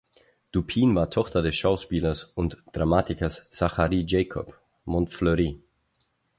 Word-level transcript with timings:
Dupin 0.51 0.95
war 0.95 1.11
Tochter 1.11 1.43
des 1.43 1.55
Schauspielers 1.55 2.23
und 2.23 2.57
Dramatikers 2.73 3.45
Zacharie 3.51 4.03
Jacob 4.07 4.59
Montfleury. 4.83 5.61